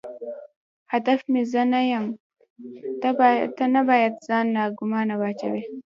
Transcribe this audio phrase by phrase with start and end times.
[0.93, 2.05] هدف مې زه نه یم،
[3.57, 5.63] ته نه باید ځان ناګومانه واچوې.